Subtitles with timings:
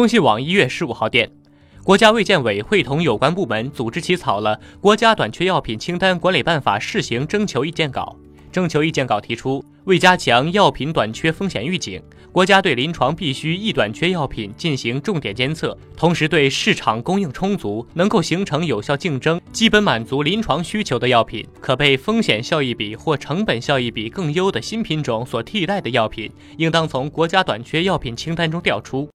[0.00, 1.30] 中新网一月十五号电，
[1.84, 8.16] 国家卫健委会同有关部门组织起草了《国家短缺药品清单管理办法试行征求意见稿》。
[8.50, 12.02] 征求意见稿提出，为加强药品短缺风险预警，
[12.32, 29.06] 国家对临床必需易短缺药品进行重点监测，同时对市场供应充足、能够形成有效竞争、基本满足临床需求的药品，可被风险效益比或成本效益比更优的新品种所替代的药品，应当从国家短缺药品清单中调出。